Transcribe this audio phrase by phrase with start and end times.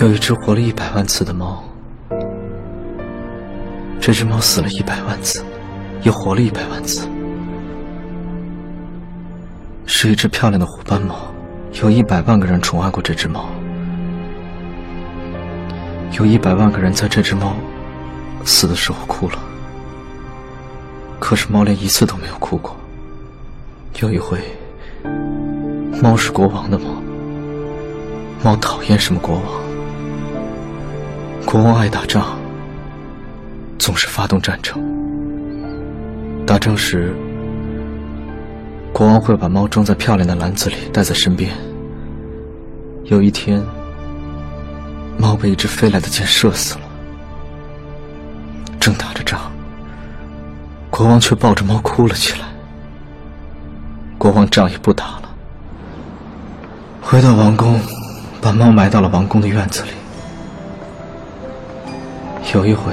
[0.00, 1.62] 有一只活了一百万次的猫，
[4.00, 5.44] 这只猫死了一百万次，
[6.04, 7.06] 又活了一百万次，
[9.84, 11.30] 是一只漂亮的虎斑猫，
[11.82, 13.50] 有一百万个人宠爱过这只猫，
[16.12, 17.54] 有一百万个人在这只猫
[18.42, 19.38] 死的时候哭了，
[21.18, 22.74] 可是猫连一次都没有哭过。
[24.00, 24.38] 有一回，
[26.02, 26.86] 猫是国王的猫，
[28.42, 29.69] 猫讨厌什么国王？
[31.50, 32.38] 国王爱打仗，
[33.76, 34.80] 总是发动战争。
[36.46, 37.12] 打仗时，
[38.92, 41.50] 国王会把猫装在漂亮的篮子里带在身边。
[43.06, 43.60] 有一天，
[45.18, 46.82] 猫被一支飞来的箭射死了。
[48.78, 49.50] 正打着仗，
[50.88, 52.46] 国王却抱着猫哭了起来。
[54.18, 55.22] 国王仗也不打了，
[57.02, 57.80] 回到王宫，
[58.40, 59.88] 把猫埋到了王宫的院子里。
[62.52, 62.92] 有一回，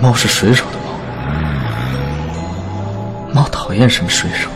[0.00, 0.78] 猫是水手的
[3.32, 4.50] 猫，猫讨厌什么水手？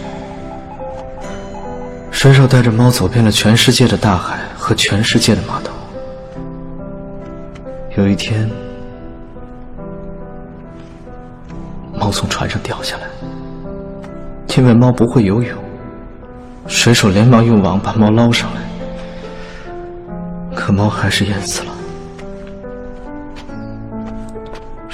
[2.10, 5.72] 水手带着猫走遍了全世界的大海和全世界的码头。
[7.96, 8.50] 有一天，
[11.94, 13.04] 猫从船上掉下来，
[14.56, 15.56] 因为猫不会游泳，
[16.66, 18.60] 水手连忙用网把猫捞上来，
[20.52, 21.70] 可猫还是淹死了。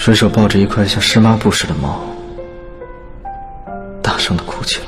[0.06, 1.98] 水手抱着一块像湿抹布似的猫，
[4.00, 4.86] 大声的哭起来。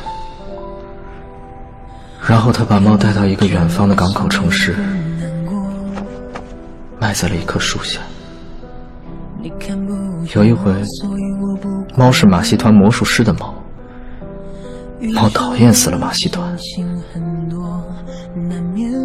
[2.25, 4.77] 然后他把猫带到一个远方的港口城市，
[7.01, 7.99] 埋在了一棵树下。
[10.37, 10.73] 有一回，
[11.97, 13.53] 猫是马戏团魔术师的猫，
[15.15, 16.57] 猫讨厌死了马戏团。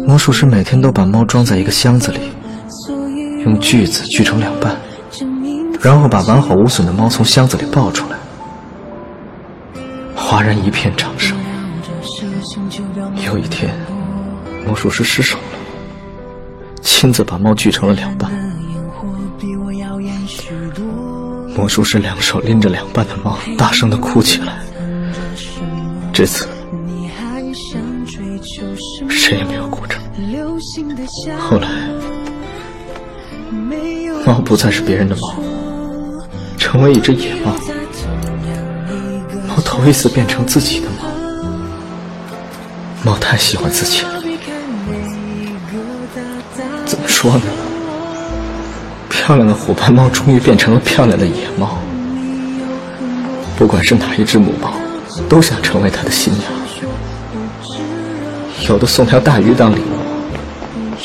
[0.06, 2.30] 魔术师每天都把猫装在一个箱子里，
[3.42, 4.76] 用锯子锯成两半。
[5.84, 8.16] 然后把完好无损的猫从箱子里抱出来，
[10.16, 11.36] 哗然一片掌声。
[13.22, 13.76] 有一天，
[14.66, 15.44] 魔术师失手了，
[16.80, 18.32] 亲自把猫锯成了两半。
[21.54, 24.54] 魔术师两手拎着两半的猫，大声的哭起来。
[26.14, 26.48] 这次，
[29.10, 30.02] 谁也没有哭成。
[31.38, 31.68] 后来，
[34.24, 35.34] 猫不再是别人的猫。
[36.64, 37.54] 成为一只野猫，
[39.46, 41.04] 猫头一次变成自己的猫。
[43.04, 44.08] 猫太喜欢自己了，
[46.86, 47.42] 怎么说呢？
[49.10, 51.78] 漂亮的虎斑猫终于变成了漂亮的野猫。
[53.58, 54.72] 不管是哪一只母猫，
[55.28, 56.44] 都想成为它的新娘。
[58.70, 59.98] 有的送条大鱼当礼物，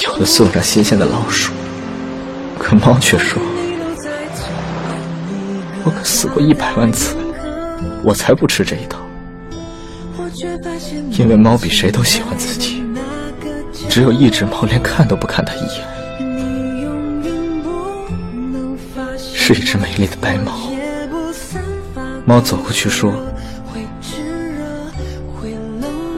[0.06, 1.52] 有的送上新鲜的老鼠，
[2.58, 3.41] 可猫却说。
[5.89, 7.16] 我可死过一百万次，
[8.03, 9.00] 我才不吃这一套。
[11.09, 12.83] 因为猫比谁都喜欢自己，
[13.89, 15.83] 只有一只猫连看都不看它一眼，
[19.17, 20.51] 是一只美丽的白猫。
[22.23, 23.11] 猫走过去说：“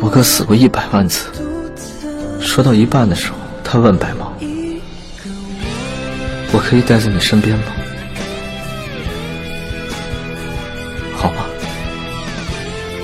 [0.01, 1.29] 我哥死过一百万次。”
[2.41, 4.33] 说到一半的时候，他问白猫
[6.51, 7.63] ：“我可以待在你身边吗？”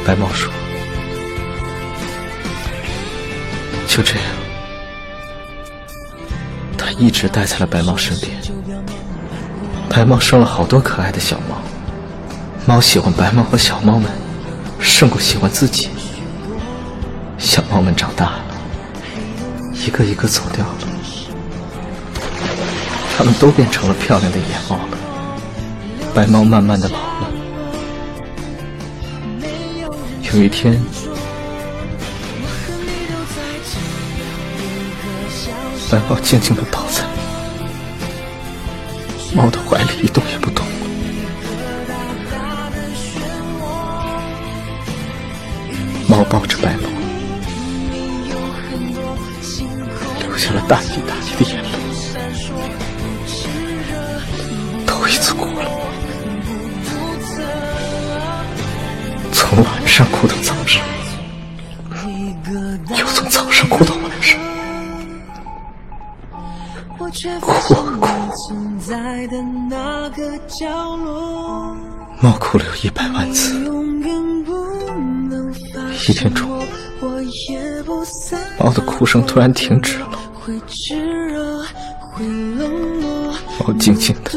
[0.07, 0.50] 白猫说
[3.90, 4.23] ：“就这样，
[6.78, 8.31] 他一直待在了白猫身边。
[9.90, 11.57] 白猫生了好多可爱的小猫，
[12.66, 14.09] 猫喜欢白猫和小猫们，
[14.79, 15.90] 胜过喜欢自己。
[17.38, 18.45] 小猫们长大了，
[19.74, 20.78] 一个一个走掉了，
[23.18, 24.97] 它们都变成了漂亮的野猫了。
[26.16, 27.26] 白猫慢慢的老了。”
[30.33, 30.77] 有一天，
[35.89, 37.01] 白猫静静的倒在
[39.33, 40.65] 猫的怀里，一动也不动。
[46.07, 46.89] 猫抱着白猫，
[50.19, 51.69] 流下了大滴大滴的眼泪，
[54.85, 55.87] 头一次哭了。
[59.57, 60.86] 从晚上哭到早上，
[62.95, 64.39] 又从早上哭到晚上，
[66.95, 67.09] 哭啊
[67.42, 67.74] 哭！
[72.21, 73.56] 猫哭了有一百万次。
[76.07, 76.63] 一天中午，
[78.59, 80.07] 猫的哭声突然停止了。
[83.59, 84.30] 猫静静的，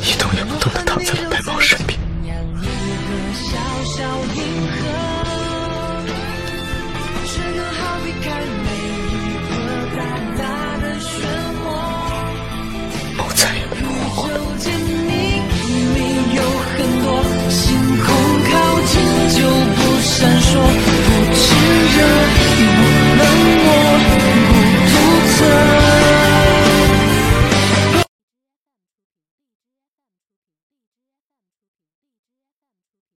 [0.00, 0.87] 一动也不动的。